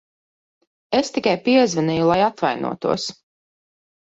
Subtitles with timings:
[0.99, 3.07] Es tikai piezvanīju, lai atvainotos.